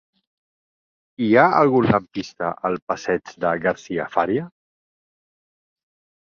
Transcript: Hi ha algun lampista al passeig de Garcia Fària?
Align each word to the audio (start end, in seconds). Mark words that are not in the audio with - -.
Hi 1.25 1.27
ha 1.35 1.43
algun 1.57 1.89
lampista 1.89 2.49
al 2.71 2.79
passeig 2.93 3.35
de 3.47 3.53
Garcia 3.69 4.09
Fària? 4.17 4.49